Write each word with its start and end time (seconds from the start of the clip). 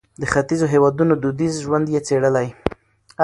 د 0.21 0.23
ختیځو 0.31 0.65
هېوادونو 0.73 1.13
دودیز 1.23 1.53
ژوند 1.65 1.85
یې 1.93 1.99
څېړلی. 2.07 2.47